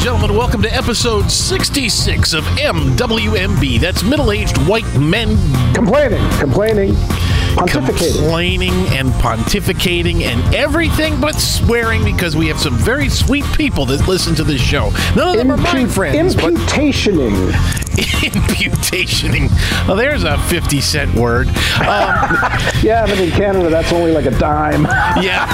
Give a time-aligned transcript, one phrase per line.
[0.00, 3.80] and gentlemen, welcome to episode 66 of MWMB.
[3.80, 5.36] That's middle aged white men
[5.74, 6.94] Complaining, complaining.
[7.66, 14.06] Complaining and pontificating and everything but swearing because we have some very sweet people that
[14.08, 14.90] listen to this show.
[15.16, 17.52] None of them are my friends, imputationing.
[18.20, 19.50] imputationing.
[19.86, 21.48] Well, there's a 50 cent word.
[21.48, 21.54] Um,
[22.82, 24.84] Yeah, but in Canada, that's only like a dime.
[25.22, 25.46] yeah.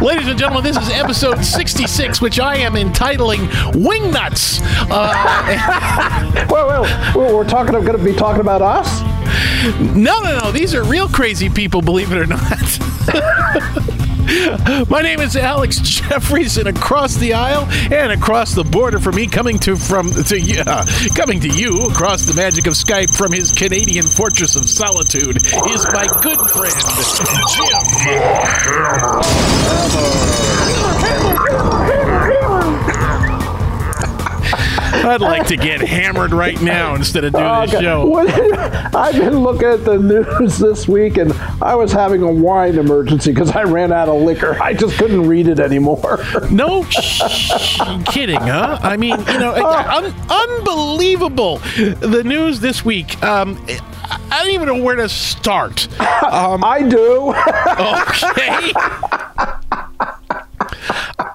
[0.00, 3.40] Ladies and gentlemen, this is episode 66, which I am entitling
[3.72, 4.60] Wingnuts.
[4.88, 6.82] Uh, Well, well,
[7.16, 7.74] well we're talking.
[7.74, 9.00] I'm Going to be talking about us.
[9.94, 10.52] No, no, no.
[10.52, 12.40] These are real crazy people, believe it or not.
[14.88, 19.26] My name is Alex Jeffries, and across the aisle and across the border from me,
[19.26, 23.32] coming to from to you- uh, coming to you across the magic of Skype from
[23.32, 26.74] his Canadian fortress of solitude is my good friend
[27.56, 28.90] Jim.
[35.04, 37.82] I'd like to get hammered right now instead of doing Oh, this God.
[37.82, 38.06] show.
[38.06, 38.30] What-
[38.94, 43.32] I've been looking at the news this week, and I was having a wine emergency
[43.32, 44.56] because I ran out of liquor.
[44.62, 46.18] I just couldn't read it anymore.
[46.50, 48.78] No sh- kidding, huh?
[48.82, 51.58] I mean, you know, un- unbelievable.
[51.76, 53.22] The news this week.
[53.22, 55.86] Um, I don't even know where to start.
[56.00, 57.32] I do.
[57.80, 58.72] Okay.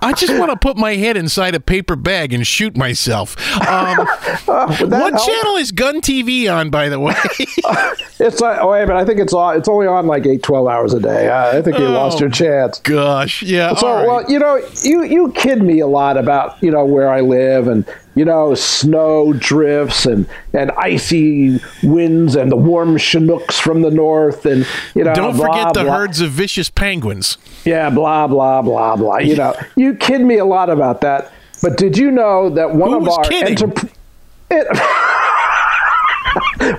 [0.06, 3.36] I just want to put my head inside a paper bag and shoot myself.
[3.68, 3.98] Um,
[4.46, 5.26] what help?
[5.26, 7.16] channel is Gun TV on, by the way?
[8.18, 9.58] It's like, oh, wait, but I think it's on.
[9.58, 11.28] It's only on like eight, 12 hours a day.
[11.28, 12.22] Uh, I think you lost Oh.
[12.22, 12.80] your chance.
[12.80, 13.74] Gosh, yeah.
[13.76, 14.08] So, right.
[14.08, 17.68] well, you know, you you kid me a lot about you know where I live
[17.68, 23.92] and you know snow drifts and and icy winds and the warm Chinooks from the
[23.92, 25.98] north and you know don't blah, forget the blah.
[25.98, 27.38] herds of vicious penguins.
[27.66, 29.18] Yeah, blah blah blah blah.
[29.18, 31.32] You know, you kid me a lot about that.
[31.62, 33.90] But did you know that one Who of our enterp-
[34.52, 34.68] it-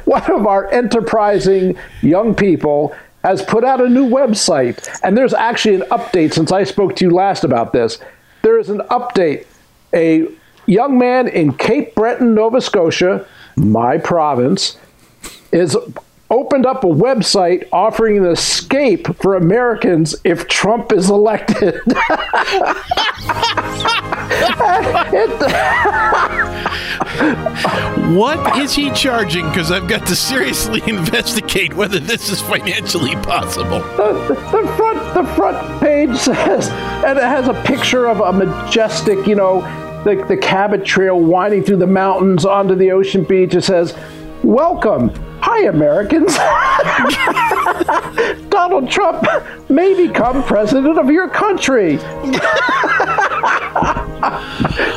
[0.06, 2.94] one of our enterprising young people
[3.24, 7.04] has put out a new website, and there's actually an update since I spoke to
[7.04, 7.98] you last about this.
[8.42, 9.46] There is an update.
[9.94, 10.28] A
[10.66, 14.76] young man in Cape Breton, Nova Scotia, my province,
[15.52, 15.76] is
[16.28, 21.80] opened up a website offering an escape for Americans if Trump is elected.
[28.06, 29.48] What is he charging?
[29.48, 33.80] Because I've got to seriously investigate whether this is financially possible.
[33.96, 34.12] the,
[34.52, 36.68] the front the front page says,
[37.04, 39.62] and it has a picture of a majestic, you know,
[40.06, 43.54] the, the Cabot Trail winding through the mountains onto the ocean beach.
[43.54, 43.92] It says,
[44.44, 46.36] "Welcome, hi Americans."
[48.48, 49.26] Donald Trump
[49.68, 51.94] may become president of your country.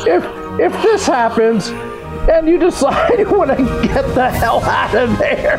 [0.06, 0.24] if
[0.60, 1.70] if this happens,
[2.30, 5.56] and you decide you want to get the hell out of there.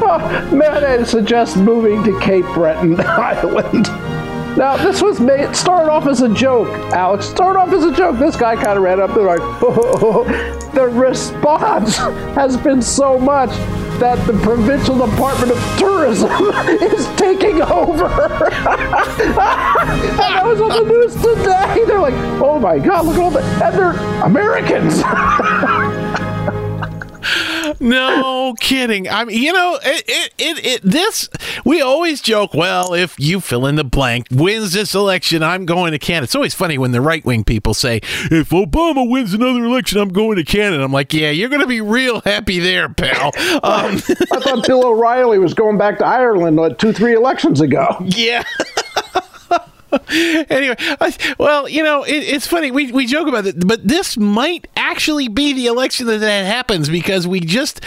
[0.00, 4.07] Oh, man, I suggest moving to Cape Breton Island.
[4.56, 7.26] Now, this was made, started off as a joke, Alex.
[7.26, 8.18] Started off as a joke.
[8.18, 9.38] This guy kind of ran up there like,
[10.72, 13.50] the response has been so much
[14.00, 16.30] that the provincial department of tourism
[16.82, 18.06] is taking over.
[18.06, 18.48] and
[20.18, 21.84] that was on the news today.
[21.86, 23.92] They're like, oh my God, look at all the, and they're
[24.22, 25.02] Americans.
[27.80, 29.08] No kidding.
[29.08, 31.28] I mean, you know, it, it, it, it, this,
[31.64, 35.92] we always joke, well, if you fill in the blank wins this election, I'm going
[35.92, 36.24] to Canada.
[36.24, 37.96] It's always funny when the right wing people say,
[38.30, 40.82] if Obama wins another election, I'm going to Canada.
[40.82, 43.32] I'm like, yeah, you're going to be real happy there, pal.
[43.62, 47.96] Um, I thought Bill O'Reilly was going back to Ireland like two, three elections ago.
[48.04, 48.42] yeah.
[50.50, 52.70] anyway, I, well, you know, it, it's funny.
[52.70, 56.88] We, we joke about it, but this might actually be the election that, that happens
[56.88, 57.80] because we just,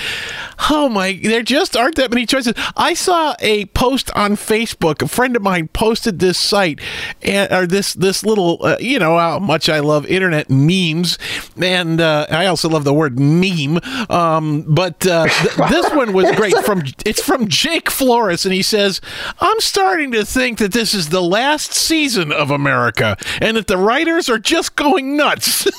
[0.70, 2.54] oh my, there just aren't that many choices.
[2.76, 5.02] I saw a post on Facebook.
[5.02, 6.80] A friend of mine posted this site
[7.22, 11.18] and or this this little, uh, you know, how much I love internet memes,
[11.62, 13.80] and uh, I also love the word meme.
[14.10, 16.58] Um, but uh, th- this one was great.
[16.60, 19.02] From it's from Jake Flores, and he says,
[19.40, 23.76] "I'm starting to think that this is the last season of America, and that the
[23.76, 25.68] writers are just going nuts."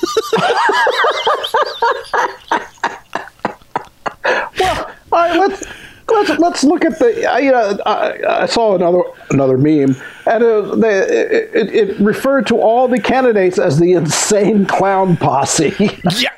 [5.11, 5.65] All right, let's
[6.29, 7.25] let's let's look at the.
[7.29, 12.59] I, uh, I, I saw another another meme, and it, they, it, it referred to
[12.59, 15.73] all the candidates as the insane clown posse.
[15.79, 16.29] yeah,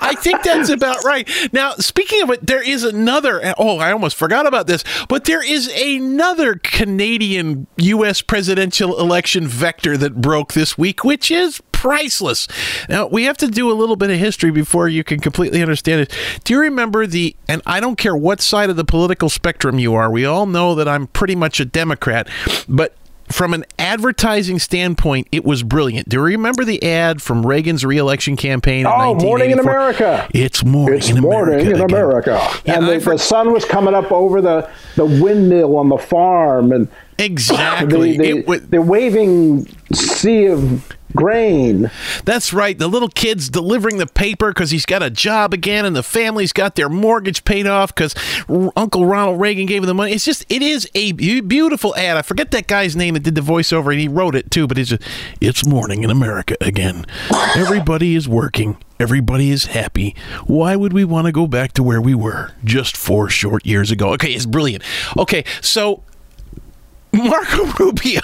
[0.00, 1.28] I think that's about right.
[1.52, 3.54] Now, speaking of it, there is another.
[3.58, 8.22] Oh, I almost forgot about this, but there is another Canadian U.S.
[8.22, 12.48] presidential election vector that broke this week, which is priceless.
[12.88, 16.00] Now, we have to do a little bit of history before you can completely understand
[16.00, 16.12] it.
[16.44, 19.94] Do you remember the, and I don't care what side of the political spectrum you
[19.94, 22.26] are, we all know that I'm pretty much a Democrat,
[22.66, 22.94] but
[23.30, 26.08] from an advertising standpoint, it was brilliant.
[26.08, 28.86] Do you remember the ad from Reagan's reelection campaign?
[28.86, 30.26] oh, Morning in America.
[30.32, 30.98] It's morning.
[30.98, 31.90] It's in morning America in.
[31.90, 32.50] America.
[32.64, 35.98] Yeah, and the, for- the sun was coming up over the, the windmill on the
[35.98, 36.88] farm and
[37.18, 38.12] Exactly.
[38.16, 41.90] the, the, It wa- the waving sea of grain.
[42.24, 42.78] That's right.
[42.78, 46.52] The little kid's delivering the paper because he's got a job again, and the family's
[46.52, 48.14] got their mortgage paid off because
[48.76, 50.12] Uncle Ronald Reagan gave him the money.
[50.12, 52.16] It's just, it is a beautiful ad.
[52.16, 54.66] I forget that guy's name that did the voiceover, and he wrote it too.
[54.66, 55.02] But it's just,
[55.40, 57.06] it's morning in America again.
[57.56, 58.76] Everybody is working.
[59.00, 60.14] Everybody is happy.
[60.46, 63.90] Why would we want to go back to where we were just four short years
[63.90, 64.12] ago?
[64.12, 64.84] Okay, it's brilliant.
[65.18, 66.03] Okay, so
[67.14, 68.20] Marco Rubio.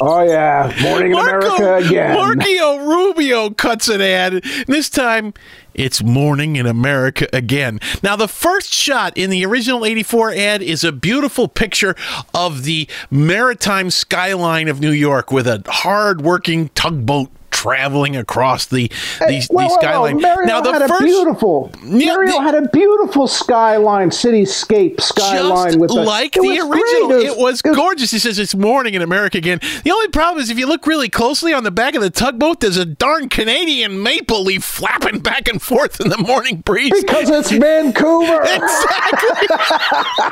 [0.00, 0.74] Oh, yeah.
[0.82, 2.14] Morning in America again.
[2.14, 4.42] Marco Rubio cuts an ad.
[4.66, 5.34] This time,
[5.74, 7.80] it's morning in America again.
[8.02, 11.94] Now, the first shot in the original 84 ad is a beautiful picture
[12.34, 17.30] of the maritime skyline of New York with a hard-working tugboat
[17.62, 20.16] traveling across the Hey, the, well, the skyline.
[20.20, 21.70] well, now, the had first a beautiful.
[21.84, 26.48] Yeah, Mariel the- had a beautiful skyline, cityscape skyline just with the, like it the
[26.48, 27.08] was original.
[27.08, 27.26] great.
[27.26, 28.10] It was gorgeous.
[28.10, 29.60] He says it's morning in America again.
[29.84, 32.60] The only problem is if you look really closely on the back of the tugboat,
[32.60, 36.92] there's a darn Canadian maple leaf flapping back and forth in the morning breeze.
[37.02, 38.42] because it's Vancouver.
[38.52, 39.48] Exactly.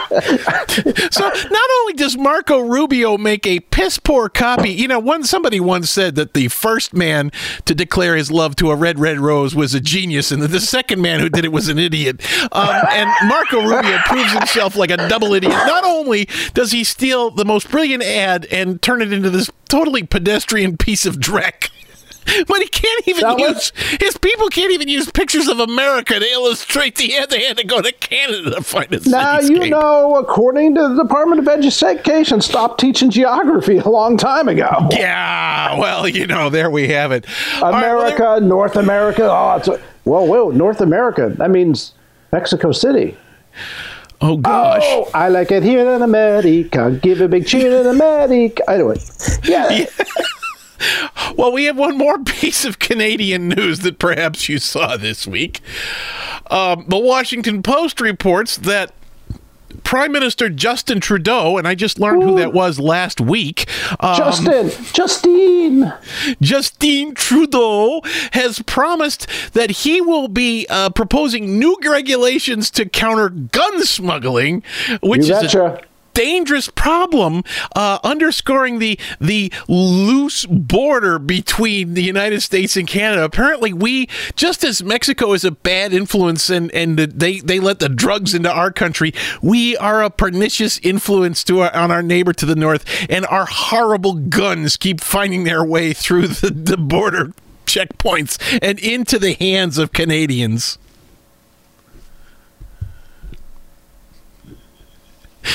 [1.10, 5.60] so not only does Marco Rubio make a piss poor copy, you know, one somebody
[5.60, 7.19] once said that the first man
[7.66, 10.60] to declare his love to a red red rose was a genius, and that the
[10.60, 12.20] second man who did it was an idiot.
[12.52, 15.52] Um, and Marco Rubio proves himself like a double idiot.
[15.52, 20.02] Not only does he steal the most brilliant ad and turn it into this totally
[20.02, 21.70] pedestrian piece of dreck.
[22.46, 26.18] But he can't even That use was- his people can't even use pictures of America
[26.18, 27.30] to illustrate the ad.
[27.30, 31.02] They had to go to Canada to find a Now you know, according to the
[31.02, 34.88] Department of Education, stopped teaching geography a long time ago.
[34.92, 37.26] Yeah, well, you know, there we have it.
[37.62, 39.28] All right, well, America, North America.
[39.30, 41.32] Oh, it's a, well, whoa, North America.
[41.36, 41.92] That means
[42.32, 43.16] Mexico City.
[44.20, 44.82] oh gosh.
[44.84, 46.98] Oh, I like it here in America.
[47.02, 48.62] Give a big cheer in America.
[48.70, 48.98] Anyway,
[49.44, 49.84] yeah.
[51.36, 55.60] Well, we have one more piece of Canadian news that perhaps you saw this week.
[56.50, 58.92] Um, the Washington Post reports that
[59.84, 63.68] Prime Minister Justin Trudeau, and I just learned who that was last week.
[64.00, 65.92] Um, Justin, Justine.
[66.40, 68.02] Justine Trudeau
[68.32, 74.62] has promised that he will be uh, proposing new regulations to counter gun smuggling,
[75.02, 75.82] which You is a betcha.
[76.14, 77.42] Dangerous problem,
[77.74, 83.24] uh, underscoring the the loose border between the United States and Canada.
[83.24, 87.88] Apparently, we just as Mexico is a bad influence and and they they let the
[87.88, 89.12] drugs into our country,
[89.42, 93.46] we are a pernicious influence to our, on our neighbor to the north, and our
[93.46, 97.32] horrible guns keep finding their way through the, the border
[97.66, 100.78] checkpoints and into the hands of Canadians.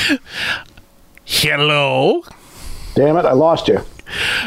[1.26, 2.24] Hello.
[2.96, 3.82] Damn it, I lost you.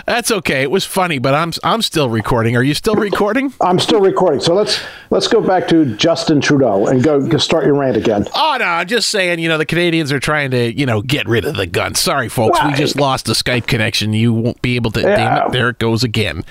[0.07, 0.63] That's okay.
[0.63, 2.57] It was funny, but I'm I'm still recording.
[2.57, 3.53] Are you still recording?
[3.61, 7.65] I'm still recording, so let's let's go back to Justin Trudeau and go, go start
[7.67, 8.27] your rant again.
[8.35, 9.41] Oh no, I'm just saying.
[9.41, 11.95] You know, the Canadians are trying to you know get rid of the gun.
[11.95, 14.13] Sorry, folks, we just lost the Skype connection.
[14.13, 15.03] You won't be able to.
[15.03, 15.53] Damn it!
[15.53, 16.45] There it goes again.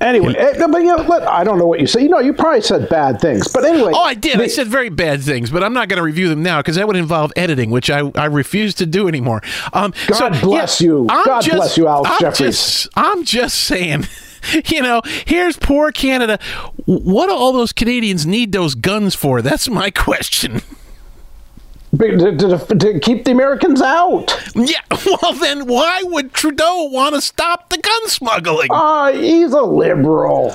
[0.00, 2.02] Anyway, eh, but you know, let, I don't know what you said.
[2.02, 3.92] You know, you probably said bad things, but anyway.
[3.94, 4.40] Oh, I did.
[4.40, 6.86] I said very bad things, but I'm not going to review them now because that
[6.86, 9.42] would involve editing, which I, I refuse to do anymore.
[9.74, 11.06] Um, God bless you.
[11.10, 12.56] I'm God bless you, Alex I'm Jeffries.
[12.56, 14.06] Just, I'm just saying.
[14.68, 16.38] You know, here's poor Canada.
[16.86, 19.42] What do all those Canadians need those guns for?
[19.42, 20.62] That's my question.
[21.98, 24.32] To, to, to keep the Americans out.
[24.54, 24.80] Yeah,
[25.22, 28.68] well, then why would Trudeau want to stop the gun smuggling?
[28.70, 30.54] Ah, he's a liberal.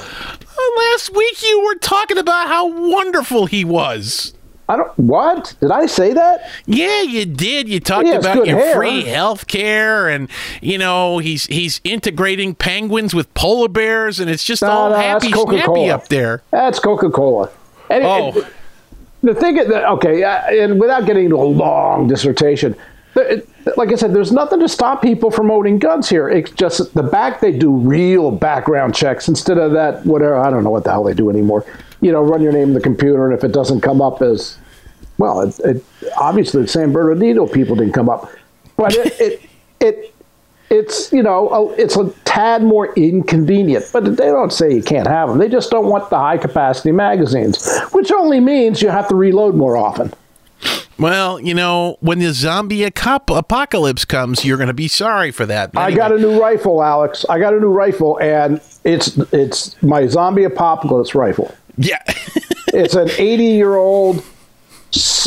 [0.78, 4.34] Last week you were talking about how wonderful he was.
[4.68, 4.98] I don't.
[4.98, 6.50] What did I say that?
[6.66, 7.68] Yeah, you did.
[7.70, 8.76] You talked about your hair.
[8.76, 10.28] free health care and
[10.62, 14.96] you know, he's he's integrating penguins with polar bears and it's just No, all no,
[14.96, 15.94] happy Coca-Cola.
[15.94, 16.42] up there.
[16.50, 17.52] That's Coca Cola.
[17.92, 18.48] Oh.
[19.26, 22.76] The thing is that okay, uh, and without getting into a long dissertation,
[23.78, 26.30] like I said, there's nothing to stop people from owning guns here.
[26.30, 30.64] It's just the back they do real background checks instead of that whatever I don't
[30.64, 31.66] know what the hell they do anymore.
[32.02, 34.58] you know, run your name in the computer, and if it doesn't come up as
[35.18, 35.84] well, it, it
[36.18, 38.30] obviously the San Bernardino people didn't come up,
[38.78, 39.42] but it it,
[39.80, 40.15] it
[40.70, 45.08] it's you know a, it's a tad more inconvenient but they don't say you can't
[45.08, 49.08] have them they just don't want the high capacity magazines which only means you have
[49.08, 50.12] to reload more often
[50.98, 55.76] well, you know, when the zombie apocalypse comes, you're going to be sorry for that.
[55.76, 55.92] Anyway.
[55.92, 57.26] I got a new rifle, Alex.
[57.28, 61.54] I got a new rifle, and it's it's my zombie apocalypse rifle.
[61.78, 62.02] Yeah,
[62.68, 64.24] it's an 80 year old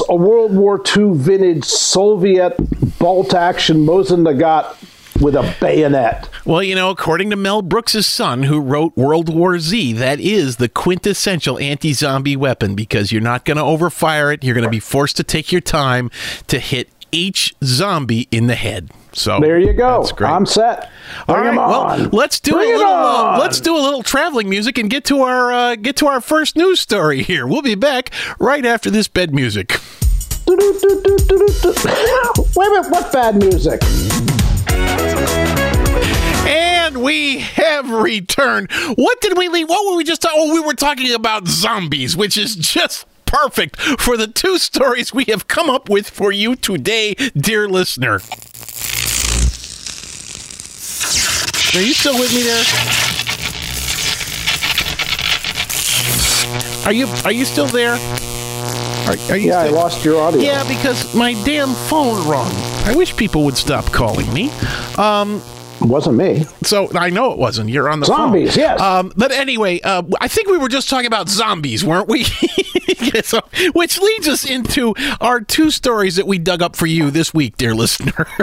[0.09, 2.57] a World War II vintage Soviet
[2.99, 4.75] bolt action Mosin Nagant
[5.21, 6.29] with a bayonet.
[6.45, 10.57] Well, you know, according to Mel Brooks' son, who wrote World War Z, that is
[10.57, 14.45] the quintessential anti zombie weapon because you're not going to overfire it.
[14.45, 16.11] You're going to be forced to take your time
[16.47, 18.91] to hit each zombie in the head.
[19.13, 20.07] So there you go.
[20.21, 20.91] I'm set.
[21.27, 21.57] Bring All right.
[21.57, 22.93] Well, let's do Bring a little.
[22.93, 26.21] Uh, let's do a little traveling music and get to our uh, get to our
[26.21, 27.47] first news story here.
[27.47, 29.81] We'll be back right after this bed music.
[30.47, 30.67] Wait a
[32.71, 32.91] minute.
[32.91, 33.81] What bad music?
[36.49, 38.73] And we have returned.
[38.95, 39.69] What did we leave?
[39.69, 40.39] What were we just talking?
[40.41, 45.25] Oh, we were talking about zombies, which is just perfect for the two stories we
[45.25, 48.15] have come up with for you today, dear listener.
[51.75, 52.65] Are you still with me there?
[56.87, 57.93] Are you are you still there?
[59.07, 59.77] Are, are you yeah, still?
[59.77, 60.41] I lost your audio.
[60.41, 62.51] Yeah, because my damn phone rung.
[62.87, 64.51] I wish people would stop calling me.
[64.97, 65.43] Um,
[65.81, 66.45] it wasn't me.
[66.63, 67.71] So I know it wasn't.
[67.71, 68.55] You're on the zombies.
[68.55, 68.61] Phone.
[68.61, 68.81] Yes.
[68.81, 72.25] Um, but anyway, uh, I think we were just talking about zombies, weren't we?
[73.23, 73.41] so,
[73.75, 77.57] which leads us into our two stories that we dug up for you this week,
[77.57, 78.27] dear listener.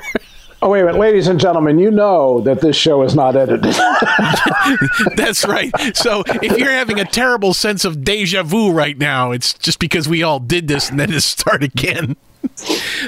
[0.61, 0.97] Oh, wait a minute.
[0.97, 3.63] Ladies and gentlemen, you know that this show is not edited.
[5.15, 5.71] That's right.
[5.95, 10.09] So if you're having a terrible sense of deja vu right now, it's just because
[10.09, 12.15] we all did this and then it start again.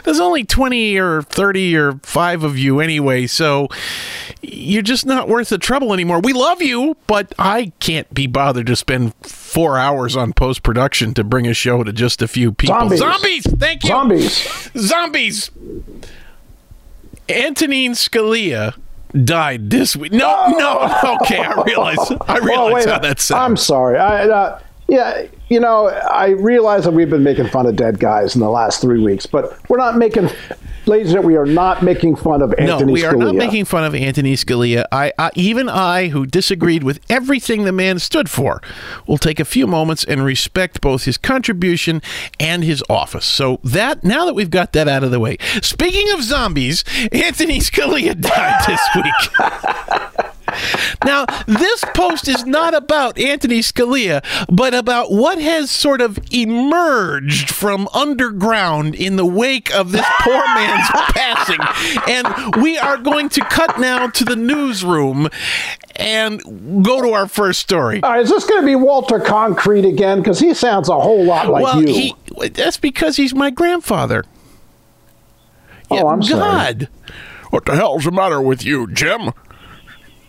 [0.03, 3.67] There's only 20 or 30 or 5 of you anyway, so
[4.41, 6.19] you're just not worth the trouble anymore.
[6.19, 11.13] We love you, but I can't be bothered to spend four hours on post production
[11.15, 12.75] to bring a show to just a few people.
[12.75, 12.99] Zombies.
[12.99, 13.43] Zombies!
[13.57, 13.89] Thank you.
[13.89, 14.71] Zombies.
[14.77, 15.51] Zombies.
[17.29, 18.75] Antonin Scalia
[19.23, 20.11] died this week.
[20.11, 21.17] No, no.
[21.21, 21.97] Okay, I realize.
[22.27, 23.41] I realize oh, how that sounds.
[23.41, 23.97] I'm sorry.
[23.97, 28.35] I, uh, yeah, you know, I realize that we've been making fun of dead guys
[28.35, 30.29] in the last three weeks, but we're not making,
[30.85, 32.87] ladies and gentlemen, we are not making fun of Anthony Scalia.
[32.87, 33.11] No, we Scalia.
[33.11, 34.85] are not making fun of Anthony Scalia.
[34.91, 38.61] I, I, even I, who disagreed with everything the man stood for,
[39.05, 42.01] will take a few moments and respect both his contribution
[42.39, 43.25] and his office.
[43.25, 47.59] So that now that we've got that out of the way, speaking of zombies, Anthony
[47.59, 50.27] Scalia died this week.
[51.05, 57.49] Now, this post is not about Anthony Scalia, but about what has sort of emerged
[57.49, 61.59] from underground in the wake of this poor man's passing.
[62.07, 65.29] And we are going to cut now to the newsroom
[65.95, 66.41] and
[66.83, 68.01] go to our first story.
[68.03, 70.19] Uh, is this going to be Walter Cronkite again?
[70.19, 71.87] Because he sounds a whole lot like well, you.
[71.87, 72.15] He,
[72.49, 74.23] that's because he's my grandfather.
[75.89, 76.27] Oh, yeah, I'm God.
[76.29, 76.87] sorry.
[77.49, 79.31] What the hell's the matter with you, Jim?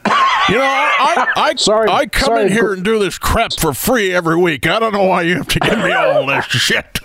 [0.06, 2.42] You know, I I, sorry, I come sorry.
[2.44, 4.66] in here and do this crap for free every week.
[4.66, 7.00] I don't know why you have to give me all this shit.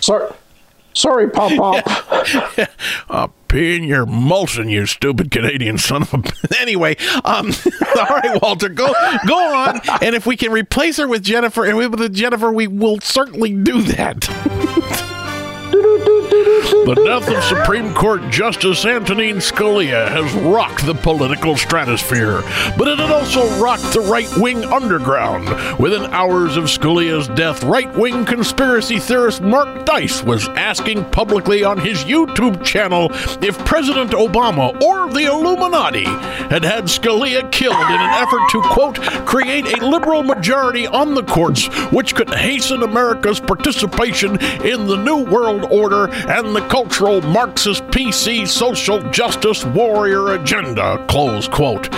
[0.00, 0.32] Sorry,
[0.92, 1.84] sorry, Pop Pop.
[3.10, 6.22] uh, pee in your Molson, you stupid Canadian son of a.
[6.60, 7.52] anyway, um,
[7.96, 8.92] all right, Walter, go
[9.28, 12.98] go on, and if we can replace her with Jennifer, and with Jennifer, we will
[13.00, 14.28] certainly do that.
[16.52, 22.42] The death of Supreme Court Justice Antonin Scalia has rocked the political stratosphere,
[22.76, 25.48] but it had also rocked the right wing underground.
[25.78, 31.78] Within hours of Scalia's death, right wing conspiracy theorist Mark Dice was asking publicly on
[31.78, 33.08] his YouTube channel
[33.42, 39.00] if President Obama or the Illuminati had had Scalia killed in an effort to, quote,
[39.24, 45.24] create a liberal majority on the courts which could hasten America's participation in the New
[45.24, 51.90] World Order and the cultural Marxist PC social justice warrior agenda, close quote.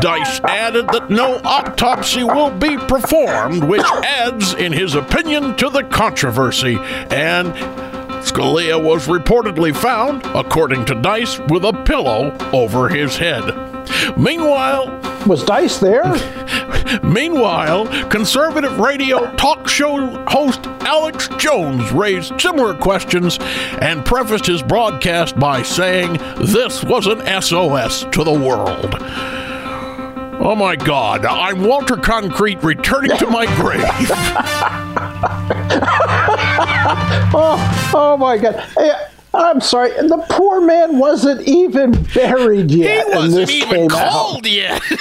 [0.00, 5.84] Dice added that no autopsy will be performed, which adds, in his opinion, to the
[5.84, 6.76] controversy.
[7.10, 7.54] And
[8.24, 13.44] Scalia was reportedly found, according to Dice, with a pillow over his head.
[14.16, 14.88] Meanwhile,
[15.26, 16.04] was Dice there?
[17.02, 23.38] Meanwhile, conservative radio talk show host Alex Jones raised similar questions
[23.80, 28.94] and prefaced his broadcast by saying this was an SOS to the world.
[30.44, 31.24] Oh my God!
[31.24, 33.84] I'm Walter Cronkite returning to my grave.
[37.34, 38.56] oh, oh my God!
[38.76, 38.90] Hey,
[39.34, 39.90] I'm sorry.
[39.92, 43.06] The poor man wasn't even buried yet.
[43.06, 44.82] He wasn't even cold yet.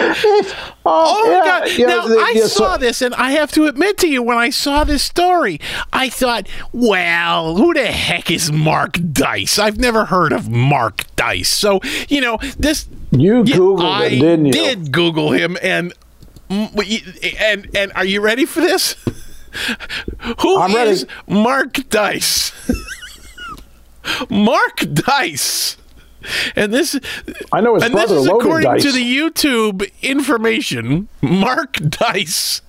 [0.00, 0.54] oh,
[0.86, 1.88] oh, my yeah, god!
[1.88, 4.48] now the, I saw so, this, and I have to admit to you, when I
[4.50, 5.60] saw this story,
[5.92, 9.58] I thought, "Well, who the heck is Mark Dice?
[9.58, 12.88] I've never heard of Mark Dice." So you know this.
[13.10, 14.52] You googled I it, didn't you?
[14.52, 15.92] Did Google him, and
[16.48, 18.96] mm, and and are you ready for this?
[20.40, 21.40] Who I'm is ready.
[21.40, 22.52] Mark Dice?
[24.30, 25.76] Mark Dice.
[26.54, 26.98] And this,
[27.50, 28.82] I know his and brother this is Logan according Dice.
[28.82, 31.08] to the YouTube information.
[31.22, 32.60] Mark Dice,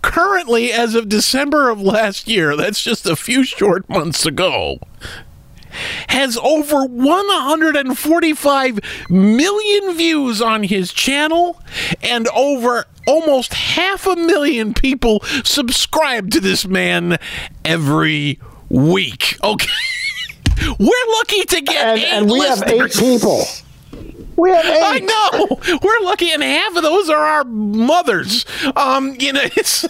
[0.00, 4.78] currently as of December of last year, that's just a few short months ago,
[6.08, 11.60] has over 145 million views on his channel
[12.02, 17.18] and over almost half a million people subscribe to this man
[17.64, 18.38] every
[18.68, 19.36] week.
[19.42, 19.70] Okay.
[20.78, 22.94] We're lucky to get and, eight and we listeners.
[22.98, 23.44] have eight people.
[24.36, 24.82] We have eight.
[24.82, 25.78] I know.
[25.82, 28.44] We're lucky, and half of those are our mothers.
[28.76, 29.86] Um, you know, it's.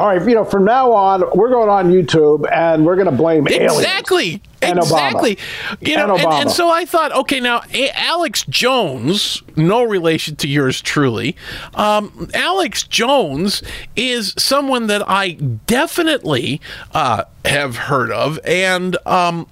[0.00, 3.12] All right, you know, from now on, we're going on YouTube and we're going to
[3.14, 3.76] blame aliens.
[3.76, 4.40] Exactly.
[4.62, 5.36] And exactly.
[5.36, 5.88] Obama.
[5.88, 7.60] You know, and, and, and, so I thought, okay, now
[7.92, 11.36] Alex Jones, no relation to yours truly.
[11.74, 13.62] Um, Alex Jones
[13.94, 15.32] is someone that I
[15.66, 16.62] definitely
[16.94, 19.46] uh, have heard of, and um,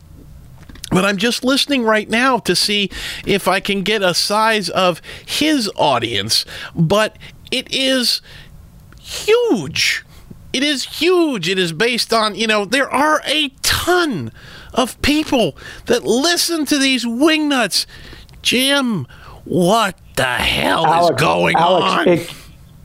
[0.90, 2.90] but I'm just listening right now to see
[3.26, 6.46] if I can get a size of his audience.
[6.74, 7.18] But
[7.50, 8.22] it is
[8.98, 10.06] huge.
[10.52, 11.48] It is huge.
[11.48, 14.32] It is based on, you know, there are a ton
[14.72, 17.86] of people that listen to these wingnuts.
[18.42, 19.06] Jim,
[19.44, 22.08] what the hell Alex, is going Alex, on?
[22.08, 22.34] It,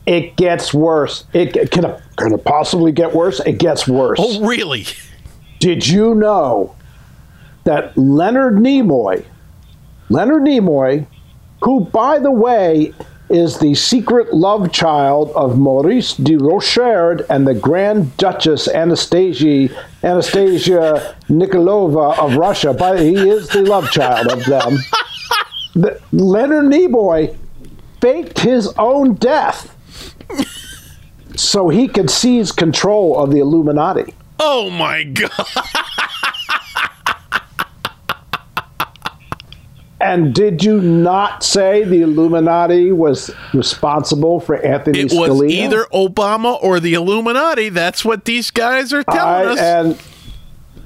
[0.06, 1.26] it gets worse.
[1.34, 3.40] It can it, can it possibly get worse?
[3.46, 4.20] It gets worse.
[4.22, 4.86] Oh, really?
[5.60, 6.76] Did you know
[7.64, 9.26] that Leonard Nimoy,
[10.10, 11.06] Leonard Nimoy,
[11.62, 12.94] who, by the way,
[13.34, 19.70] is the secret love child of Maurice de Rochard and the Grand Duchess Anastasia
[20.04, 22.74] Anastasia Nikolova of Russia.
[22.74, 24.78] But he is the love child of them.
[25.76, 27.36] The, Leonard Nimoy
[28.00, 29.76] faked his own death
[31.36, 34.14] so he could seize control of the Illuminati.
[34.40, 35.32] Oh my god!
[40.04, 45.30] And did you not say the Illuminati was responsible for Anthony it Scalia?
[45.30, 47.70] was either Obama or the Illuminati.
[47.70, 49.60] That's what these guys are telling us.
[49.60, 50.02] And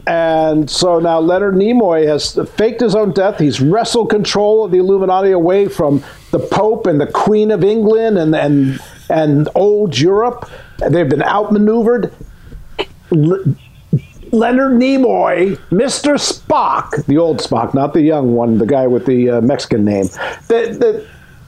[0.06, 3.40] and so now Leonard Nimoy has faked his own death.
[3.40, 8.20] He's wrestled control of the Illuminati away from the Pope and the Queen of England
[8.20, 10.48] and and and old Europe.
[10.78, 12.14] They've been outmaneuvered.
[14.32, 16.18] Leonard Nimoy, Mr.
[16.18, 20.06] Spock, the old Spock, not the young one, the guy with the uh, Mexican name.
[20.48, 21.08] The, the,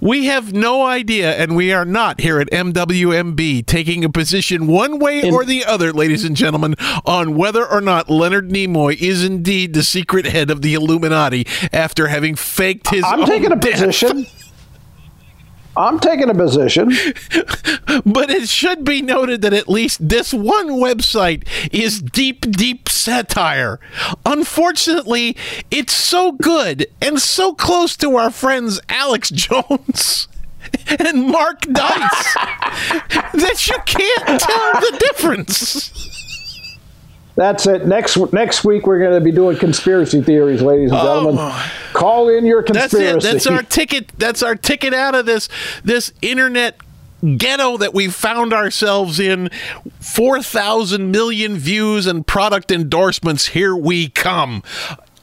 [0.00, 5.00] we have no idea, and we are not here at MWMB taking a position one
[5.00, 9.24] way in- or the other, ladies and gentlemen, on whether or not Leonard Nimoy is
[9.24, 13.02] indeed the secret head of the Illuminati after having faked his.
[13.04, 13.72] I'm taking a death.
[13.72, 14.26] position.
[15.76, 16.88] I'm taking a position.
[18.04, 23.80] but it should be noted that at least this one website is deep, deep satire.
[24.24, 25.36] Unfortunately,
[25.70, 30.28] it's so good and so close to our friends Alex Jones
[30.98, 36.13] and Mark Dice that you can't tell the difference.
[37.36, 37.86] That's it.
[37.86, 41.04] Next next week we're going to be doing conspiracy theories, ladies and oh.
[41.04, 41.36] gentlemen.
[41.40, 41.72] Oh.
[41.92, 42.98] Call in your conspiracy.
[42.98, 43.32] That's it.
[43.32, 44.12] That's our ticket.
[44.18, 45.48] That's our ticket out of this
[45.82, 46.78] this internet
[47.36, 49.48] ghetto that we found ourselves in
[50.00, 53.48] 4,000 million views and product endorsements.
[53.48, 54.62] Here we come.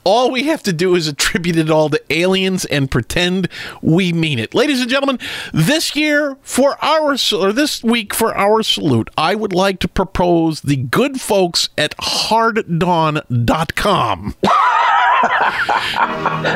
[0.04, 3.48] All we have to do is attribute it all to aliens and pretend
[3.82, 4.56] we mean it.
[4.56, 5.20] Ladies and gentlemen,
[5.54, 10.62] this year for our or this week for our salute, I would like to propose
[10.62, 14.36] the good folks at harddawn.com.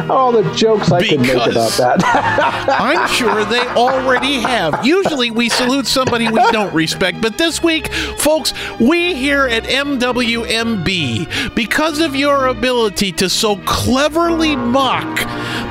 [0.10, 2.02] All the jokes I could make about that.
[2.80, 4.86] I'm sure they already have.
[4.86, 11.56] Usually we salute somebody we don't respect, but this week, folks, we here at MWMB,
[11.56, 15.20] because of your ability to so cleverly mock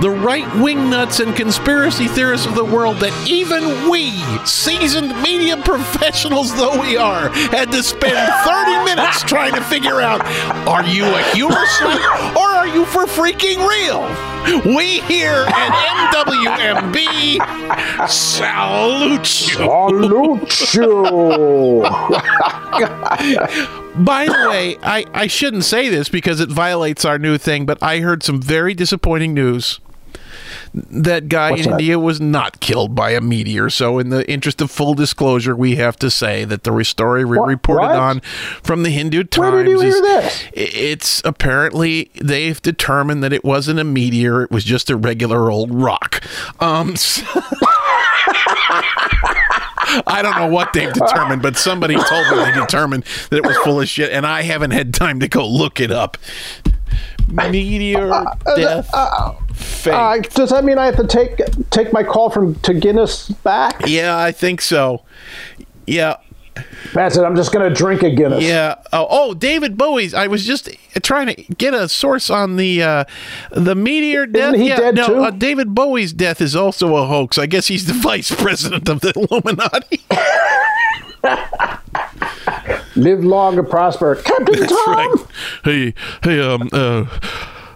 [0.01, 4.11] the right wing nuts and conspiracy theorists of the world, that even we,
[4.45, 10.21] seasoned media professionals though we are, had to spend 30 minutes trying to figure out
[10.69, 14.01] are you a humor site or are you for freaking real?
[14.75, 17.39] We here at MWMB
[18.09, 20.47] salute you.
[20.49, 21.83] Salute you.
[24.03, 27.83] By the way, I, I shouldn't say this because it violates our new thing, but
[27.83, 29.79] I heard some very disappointing news.
[30.75, 31.81] That guy What's in that?
[31.81, 33.71] India was not killed by a meteor.
[33.71, 37.39] So, in the interest of full disclosure, we have to say that the story we
[37.39, 37.49] What?
[37.49, 37.97] reported What?
[37.97, 38.21] on
[38.63, 40.45] from the Hindu Times Where did you is hear this?
[40.53, 45.73] it's apparently they've determined that it wasn't a meteor; it was just a regular old
[45.75, 46.23] rock.
[46.61, 47.25] Um, so-
[50.07, 53.57] I don't know what they've determined, but somebody told me they determined that it was
[53.59, 56.17] full of shit, and I haven't had time to go look it up.
[57.29, 58.25] Meteor
[58.57, 58.95] death fake.
[58.95, 59.33] Uh,
[59.85, 63.83] does that mean I have to take take my call from to Guinness back?
[63.87, 65.03] yeah, I think so.
[65.87, 66.17] Yeah,
[66.93, 67.23] That's it.
[67.23, 68.43] I'm just going to drink a Guinness.
[68.45, 68.77] Yeah.
[68.93, 70.15] Oh, oh, David Bowie's.
[70.15, 70.69] I was just
[71.03, 73.05] trying to get a source on the uh,
[73.51, 74.55] the meteor death.
[74.55, 75.17] he yeah, dead no, too?
[75.17, 77.39] Uh, David Bowie's death is also a hoax.
[77.39, 80.01] I guess he's the vice president of the Illuminati.
[82.97, 85.29] Live long and prosper, Captain Tom.
[85.65, 87.07] Hey, hey, um, uh,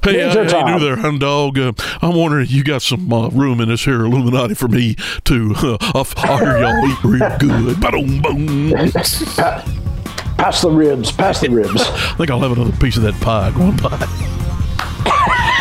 [0.02, 0.72] hey, I, hey, Tom.
[0.72, 1.58] new there, hound dog.
[1.58, 4.96] Uh, I'm wondering if you got some uh, room in this here Illuminati for me
[5.24, 5.54] to.
[5.56, 7.80] Uh, I'll hear y'all eat real good.
[7.80, 8.70] Ba-dum, boom.
[10.38, 11.10] Pass the ribs.
[11.12, 11.74] Pass the ribs.
[11.80, 13.50] I think I'll have another piece of that pie.
[13.50, 13.90] Go on by.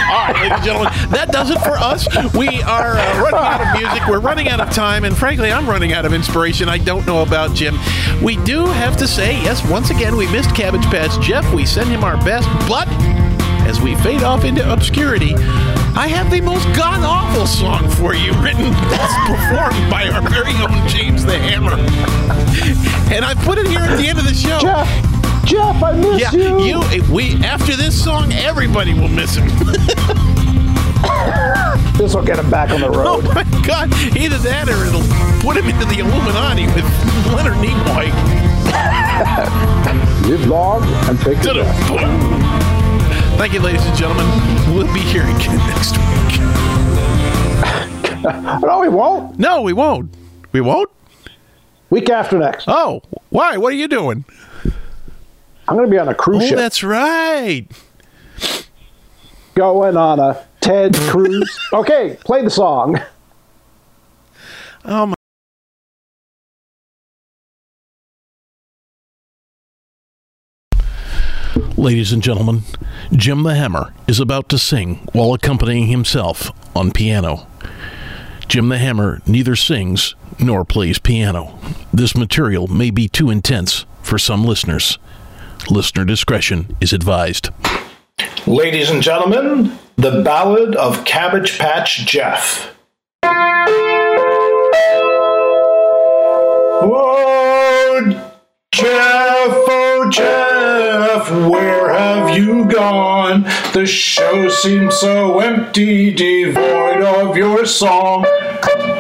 [0.08, 2.08] All right, ladies and gentlemen, that does it for us.
[2.34, 4.08] We are uh, running out of music.
[4.08, 6.70] We're running out of time, and frankly, I'm running out of inspiration.
[6.70, 7.78] I don't know about Jim.
[8.22, 11.52] We do have to say, yes, once again, we missed Cabbage Patch Jeff.
[11.54, 12.88] We send him our best, but
[13.68, 15.36] as we fade off into obscurity,
[15.96, 18.74] I have the most god awful song for you, written
[19.28, 21.74] performed by our very own James the Hammer.
[23.14, 24.60] And I put it here at the end of the show.
[24.60, 24.88] Jeff,
[25.46, 26.84] Jeff, I miss Yeah, you.
[26.92, 27.14] you.
[27.14, 29.48] We after this song, everybody will miss him.
[31.98, 33.08] This will get him back on the road.
[33.08, 33.92] Oh my God!
[34.16, 35.02] Either that, or it'll
[35.42, 36.86] put him into the Illuminati with
[37.34, 38.14] Leonard Nimoy.
[40.28, 42.67] Live long and take care.
[43.38, 44.26] Thank you, ladies and gentlemen.
[44.74, 46.04] We'll be here again next week.
[48.62, 49.38] No, we won't.
[49.40, 50.14] No, we won't.
[50.52, 50.90] We won't.
[51.92, 52.66] Week after next.
[52.68, 53.56] Oh, why?
[53.58, 54.26] What are you doing?
[55.68, 57.68] I'm going to be on a cruise Oh, ship that's right.
[59.56, 61.58] going on a Ted cruise.
[61.74, 63.00] okay, play the song.
[64.84, 65.17] Oh my.
[71.88, 72.64] Ladies and gentlemen,
[73.14, 77.48] Jim the Hammer is about to sing while accompanying himself on piano.
[78.50, 81.58] Jim the Hammer neither sings nor plays piano.
[81.94, 85.00] This material may be too intense for some listeners.
[85.70, 87.52] Listener discretion is advised.
[88.46, 92.76] Ladies and gentlemen, the Ballad of Cabbage Patch Jeff.
[96.84, 97.47] Oh,
[98.78, 103.42] Jeff, oh, Jeff, where have you gone?
[103.74, 108.28] The show seems so empty, devoid of your song.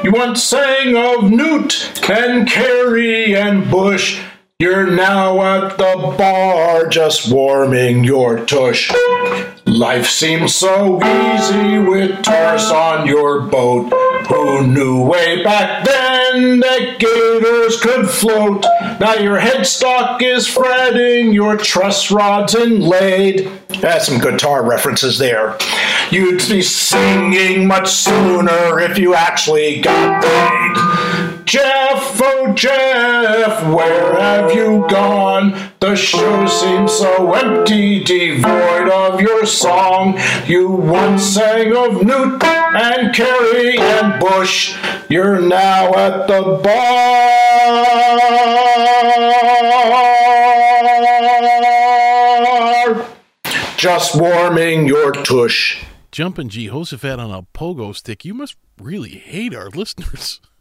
[0.04, 4.20] You once sang of Newt and Kerry and Bush.
[4.58, 8.92] You're now at the bar just warming your tush.
[9.67, 13.91] Life seems so easy with tourists on your boat.
[14.30, 18.63] Who knew way back then that gators could float?
[19.01, 23.51] Now your headstock is fretting, your truss rod's inlaid.
[23.82, 25.58] That's some guitar references there.
[26.12, 31.27] You'd be singing much sooner if you actually got paid.
[31.47, 35.57] Jeff, oh Jeff, where have you gone?
[35.79, 40.19] The show seems so empty, devoid of your song.
[40.45, 44.75] You once sang of Newt and Kerry and Bush.
[45.10, 47.38] You're now at the bar.
[53.77, 55.81] just warming your tush.
[56.12, 58.25] Jumpin' Jehoshaphat on a pogo stick.
[58.25, 60.41] You must really hate our listeners.